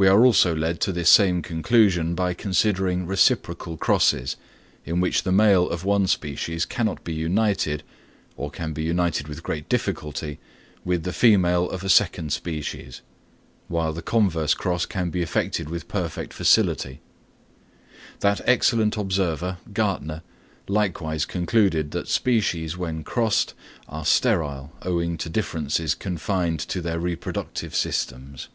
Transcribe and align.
We 0.00 0.06
are 0.06 0.24
also 0.24 0.54
led 0.54 0.80
to 0.82 0.92
this 0.92 1.10
same 1.10 1.42
conclusion 1.42 2.14
by 2.14 2.32
considering 2.32 3.04
reciprocal 3.04 3.76
crosses, 3.76 4.36
in 4.84 5.00
which 5.00 5.24
the 5.24 5.32
male 5.32 5.68
of 5.68 5.84
one 5.84 6.06
species 6.06 6.64
cannot 6.64 7.02
be 7.02 7.12
united, 7.14 7.82
or 8.36 8.48
can 8.48 8.72
be 8.72 8.84
united 8.84 9.26
with 9.26 9.42
great 9.42 9.68
difficulty, 9.68 10.38
with 10.84 11.02
the 11.02 11.12
female 11.12 11.68
of 11.70 11.82
a 11.82 11.88
second 11.88 12.32
species, 12.32 13.00
while 13.66 13.92
the 13.92 14.00
converse 14.00 14.54
cross 14.54 14.86
can 14.86 15.10
be 15.10 15.20
effected 15.20 15.68
with 15.68 15.88
perfect 15.88 16.32
facility. 16.32 17.00
That 18.20 18.40
excellent 18.44 18.96
observer, 18.96 19.58
Gärtner, 19.72 20.22
likewise 20.68 21.24
concluded 21.24 21.90
that 21.90 22.06
species 22.06 22.76
when 22.76 23.02
crossed 23.02 23.52
are 23.88 24.04
sterile 24.06 24.70
owing 24.82 25.18
to 25.18 25.28
differences 25.28 25.96
confined 25.96 26.60
to 26.68 26.80
their 26.80 27.00
reproductive 27.00 27.74
systems. 27.74 28.46